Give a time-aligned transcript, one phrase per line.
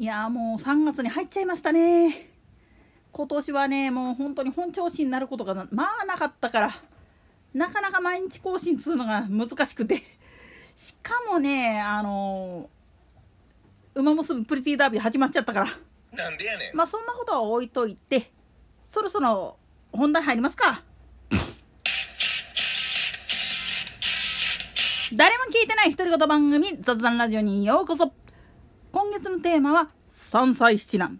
[0.00, 2.30] いやもう3月に入っちゃいましたね。
[3.10, 6.70] 今年はねもう本当に本調子になることがまあなかったから
[7.52, 10.02] なかなか毎日更新っつうのが難しくて。
[10.76, 12.70] しかもねあの
[13.96, 15.66] 馬娘プリティダービー始まっちゃったから。
[16.16, 16.76] なんでやねん。
[16.76, 18.30] まあそんなことは置いといて
[18.86, 19.56] そろそろ
[19.90, 20.84] 本題入りますか。
[25.12, 28.12] 誰も聞いてない独り言番組雑談ラジオにようこそ。
[28.90, 29.90] 今月のテーマは
[30.30, 31.18] 山菜七男。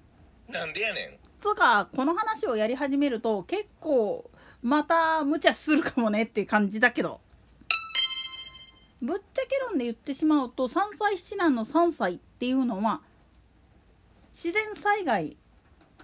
[0.50, 1.18] なんでやねん。
[1.40, 4.30] つうかこの話をやり始めると結構
[4.60, 7.22] また無茶するかもねって感じだけど。
[9.00, 13.00] ぶっちゃけ論で言ってしまうと山菜七男の山菜っていうのは
[14.30, 15.38] 自然災害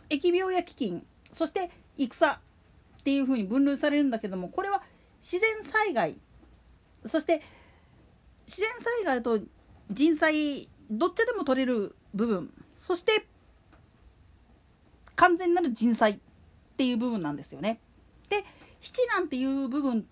[0.09, 2.39] 疫病や飢饉そして戦っ
[3.05, 4.83] ていうふうに分類されるんだけどもこれは
[5.23, 6.17] 自然災害
[7.05, 7.43] そして
[8.47, 9.41] 自然災害と
[9.91, 13.27] 人災どっちでも取れる部分そして
[15.17, 16.19] 完全なる人災っ
[16.77, 17.81] ていう部分なんですよね。
[18.29, 18.45] で
[18.83, 20.07] 七難っていう部分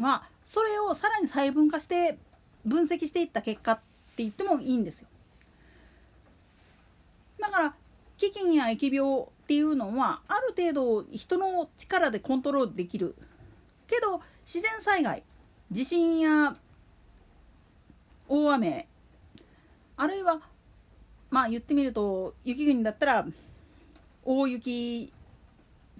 [0.00, 2.18] はそれをさらに細分化して
[2.64, 5.06] 分析していった結果って言ってもいいんですよ。
[7.38, 7.74] だから
[8.18, 13.14] 飢饉や疫病っていうのはある程度人の力でコントロールできる
[13.86, 15.22] けど自然災害
[15.70, 16.56] 地震や
[18.26, 18.88] 大雨
[19.96, 20.40] あるいは
[21.36, 23.26] まあ言ってみると雪国だったら
[24.24, 25.12] 大雪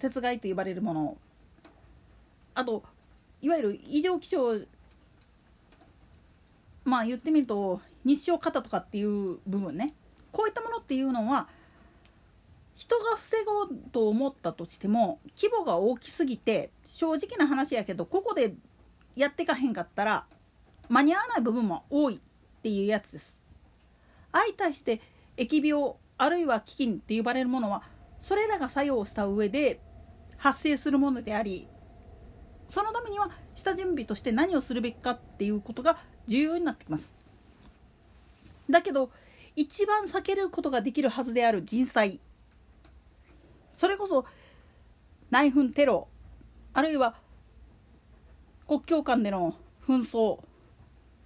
[0.03, 1.19] 雪害と呼ばれるもの
[2.55, 2.83] あと
[3.42, 4.59] いわゆる異常気象
[6.87, 9.92] まあ言ってみると日照過多とかっていう部分ね
[10.33, 11.48] こういったものっていうのは
[12.75, 18.55] 人が防ごうと思ったとしても規模が大きすぎて正直な話やけどここで
[19.17, 20.25] やってかへんかったら
[20.89, 22.19] 間に合わない部分も多いっ
[22.62, 23.37] ていうやつです。
[24.33, 25.03] 相対して
[25.37, 27.83] 疫病あるいは飢饉って呼ばれるものは
[28.23, 29.81] それらが作用した上で
[30.37, 31.69] 発生するものであり
[32.69, 37.08] そのためには下準備として何をするべきかっていうことが重要になってきます。
[38.69, 39.11] だけど
[39.55, 42.20] 一番避けることができるはずである人災
[43.73, 44.24] それこそ
[45.30, 46.08] 内紛テロ
[46.74, 47.14] あるいは
[48.67, 49.55] 国境間での
[49.86, 50.41] 紛争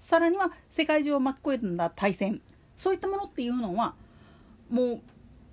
[0.00, 2.40] さらには世界中を巻き込んだ大戦
[2.80, 3.94] そういったものっていうのは
[4.70, 5.00] もう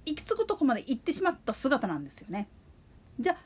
[0.05, 2.47] 行き着くとこまで行ってしまった姿なんですよね。
[3.19, 3.37] じゃあ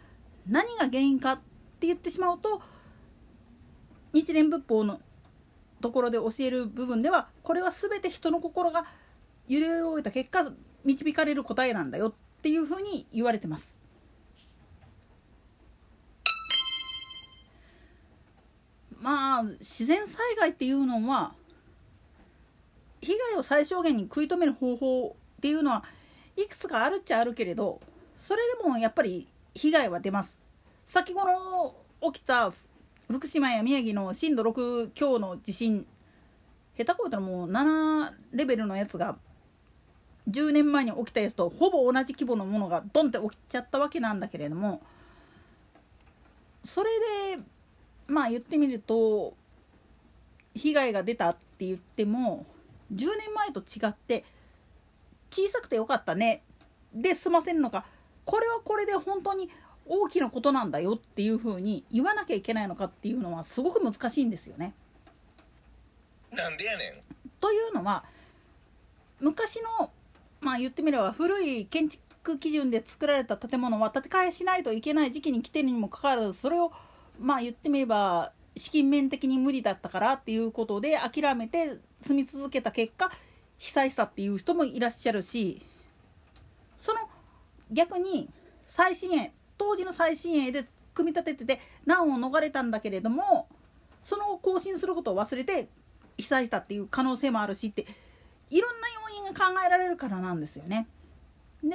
[0.48, 1.38] 何が原因かっ
[1.80, 2.62] て言ってしまうと
[4.14, 5.02] 日蓮仏法の
[5.82, 8.86] ところで教える部分ではこれは全て人の心が
[9.48, 10.52] 揺れ動いた結果
[10.84, 12.14] 導かれる答えなんだよっ
[12.44, 13.76] ていうふうに言われてます。
[19.00, 21.34] まあ自然災害っていうのは
[23.02, 25.84] 被害を最小限に食い止める方法っていうのは
[26.38, 27.82] いくつかあるっちゃあるけれど
[28.18, 30.38] それでもやっぱり被害は出ます。
[30.88, 32.54] 先頃起きた
[33.10, 35.86] 福島や宮城の震度6強の地震
[36.78, 39.18] 下手こいたらもう7レベルのやつが
[40.30, 44.82] 10年前に起きたやつとほぼ同じ規模のものがドンって起きちゃったわけなんだけれども
[46.64, 46.90] それ
[47.36, 47.44] で
[48.08, 49.34] まあ言ってみると
[50.54, 52.46] 被害が出たって言っても
[52.94, 54.24] 10年前と違って
[55.30, 56.44] 小さくてよかったね。
[56.94, 57.86] で済ませるのか。
[58.26, 59.50] これはこれで本当に
[59.86, 64.74] 大きなことなんだよっていうふうに言わなきゃいけないのかっていうのはすごく難しいんですよね。
[66.32, 66.94] なんでやねん。
[67.40, 68.04] というのは
[69.20, 69.92] 昔の
[70.40, 76.72] まあ言ってみれば古い建築基準で作られた建物は建て替えしないといけない時期に来てるにもかかわらずそれを
[77.20, 83.12] まあ言ってみれば資金面的に無理だったからっていうことで諦めて住み続けた結果
[83.58, 85.62] 被災したっていう人もいらっしゃるし
[86.78, 87.00] その
[87.72, 88.30] 逆に
[88.66, 93.48] 最新鋭当時の最新鋭で組み立ててて難を逃れたんだけれども
[94.04, 95.70] その後更新することを忘れて
[96.18, 97.86] 被災したっていう可能性もあるしって
[98.50, 100.88] いろんな要因が考えられるからなんですよね。
[101.64, 101.70] で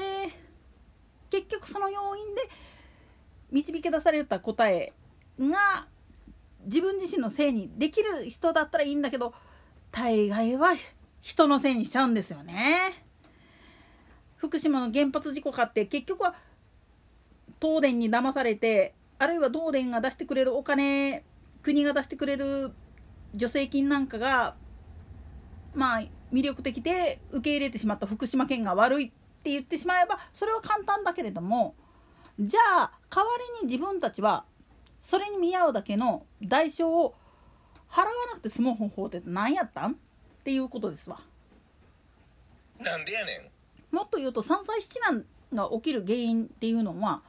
[1.31, 2.43] 結局その要因で
[3.51, 4.93] 導き出された答え
[5.39, 5.87] が
[6.67, 9.33] 自分自身のせいにできる人だったらいいんだけど
[9.91, 10.75] 大概は
[11.23, 13.05] 人のせいにしちゃうんですよね。
[14.37, 16.35] 福島の原発事故かって結局は
[17.61, 21.25] 東電に騙されてあるいは東電が出してくれるお金
[21.63, 22.73] 国が出してくれる
[23.33, 24.55] 助成金なんかが
[25.75, 26.01] まあ
[26.33, 29.11] 魅力的で受け入れてしまった福島県が悪いっ
[29.43, 31.75] て言ってしまえばそれは簡単だけれども
[32.39, 33.31] じゃあ代わ
[33.63, 34.45] りに自分たちは
[35.09, 37.15] それに見合うだけの代償を
[37.89, 39.93] 払わなくて済む方法って何やったん？
[39.93, 39.95] っ
[40.43, 41.21] ていうことですわ。
[42.81, 43.95] なんでやねん。
[43.95, 45.25] もっと言うと三歳七難
[45.55, 47.23] が起きる原因っていうのは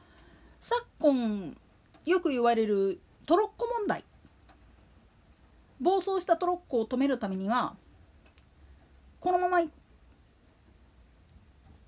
[0.60, 1.56] 昨今
[2.04, 4.04] よく言われるトロッコ問題。
[5.80, 7.76] 暴走したトロッコを止めるためには
[9.20, 9.58] このまま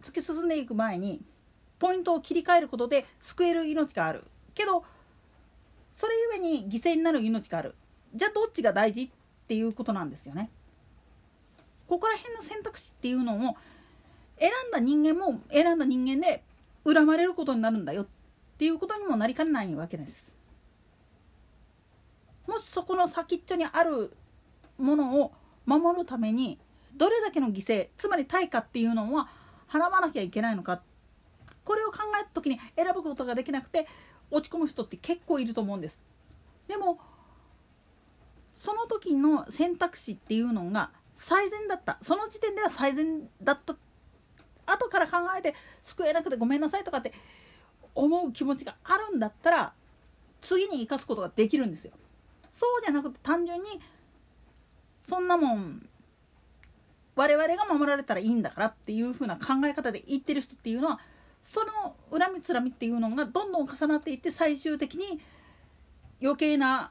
[0.03, 1.21] 突き進んでいく前に
[1.81, 4.25] ポイントを切り替えることで救える命がある。
[4.55, 4.85] けど
[6.41, 7.75] に犠牲になる命がある
[8.15, 9.09] じゃあどっちが大事っ
[9.47, 10.51] ていうことなんですよね。
[11.87, 13.57] ここら辺の選択肢っていうのを
[14.39, 16.43] 選んだ人間も選んだ人間で
[16.85, 18.07] 恨まれることになるんだよっ
[18.59, 20.27] ていうことにもなりかねないわけです。
[22.47, 24.13] もしそこの先っちょにある
[24.79, 25.33] ものを
[25.67, 26.59] 守るために
[26.97, 29.29] どれだけの犠牲つまり対価っていうのは
[29.69, 30.81] 払わなきゃいけないのか
[31.65, 33.87] これを考えた時に選ぶことができなくて
[34.31, 35.99] 落ち込む人って結構いると思うんです。
[36.71, 37.01] でも
[38.53, 43.75] その時の選択肢っていうのが最善だったその時点では最善だった
[44.67, 47.13] 後から考えて救えなくてごめんなさいとかって
[47.97, 49.73] 思う気持ちがあるんだったら
[50.41, 51.93] 次に生かすことができるんですよ。
[52.55, 53.69] そうじゃなくて単純に
[55.09, 55.89] そんなもん
[57.17, 61.01] 我々が守られたらいいんだからっていう風な考え方で言ってる人っていうのは
[61.43, 65.21] その恨みつらみっていうのがどんどん重なっていって最終的に
[66.23, 66.91] 余計な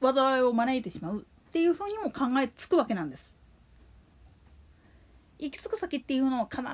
[0.00, 3.30] 災いを招いてしまうっていう風にも考えつくわけなんです。
[5.38, 6.66] 行き着く先っていうのは必ず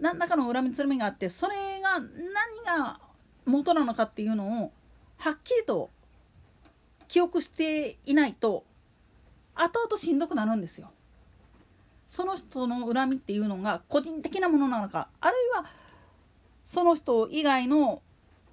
[0.00, 2.08] 何らかの恨みつらみがあってそれが何
[2.64, 3.00] が
[3.46, 4.72] 元なのかっていうのを
[5.18, 5.90] はっきりと
[7.08, 8.64] 記憶していないと
[9.54, 10.90] 後々しんどくなるんですよ。
[12.08, 15.66] その人の恨みっていうのが個人的なものなのかあるいは
[16.66, 18.02] その人以外の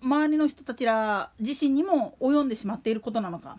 [0.01, 3.57] 周りの人たちら自身にも及んでしまっていることなのか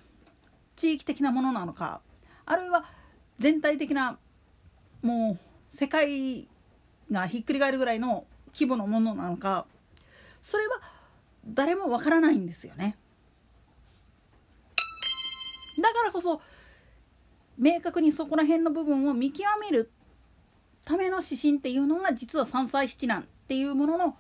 [0.77, 2.01] 地域的なものなのか
[2.47, 2.85] あるいは
[3.39, 4.19] 全体的な
[5.03, 5.39] も
[5.75, 6.49] う世界
[7.11, 9.67] がひっくり返るぐらいの規模のものなのか
[10.43, 10.81] それは
[11.47, 12.97] 誰もわからないんですよね。
[15.81, 16.41] だからこそ
[17.57, 19.91] 明確にそこら辺の部分を見極める
[20.85, 24.17] ための指針っていうのが実は三歳七難っていうものの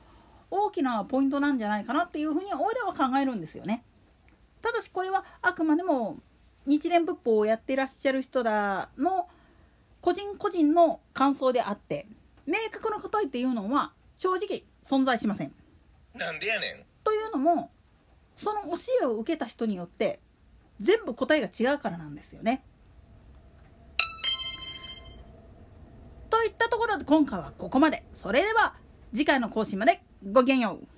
[0.51, 3.85] 大きなポイントなんじゃないかなっていうふうにおいらは考えるんですよね。
[4.63, 6.19] ただしこれはあくまでも
[6.67, 9.29] 日蓮仏法をやってらっしゃる人らの
[10.01, 12.07] 個人個人の感想であって
[12.47, 15.53] 明確な答えっていうのは正直存在しません。
[16.15, 17.71] なんでやねんというのも
[18.37, 20.21] その教えを受けた人によって
[20.81, 22.65] 全部答えが違うからなんですよね。
[26.31, 28.05] といったところで今回はここまで。
[28.15, 28.75] それでは
[29.13, 30.98] 次回の更新までごきげんよう。